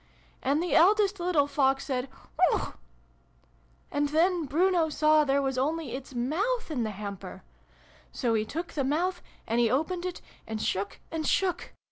'And 0.41 0.63
the 0.63 0.73
eldest 0.73 1.19
little 1.19 1.45
Fox 1.45 1.85
said' 1.85 2.09
Whihuauch!' 2.39 2.73
And 3.91 4.09
then 4.09 4.45
Bruno 4.45 4.89
saw 4.89 5.23
there 5.23 5.43
was 5.43 5.59
only 5.59 5.91
its 5.95 6.13
moutk 6.15 6.71
in 6.71 6.81
the 6.81 6.89
hamper! 6.89 7.43
So 8.11 8.33
he 8.33 8.43
took 8.43 8.69
the 8.73 8.83
mouth, 8.83 9.21
and 9.45 9.59
he 9.59 9.69
opened 9.69 10.07
it, 10.07 10.19
and 10.47 10.59
shook, 10.59 10.99
and 11.11 11.27
shook 11.27 11.73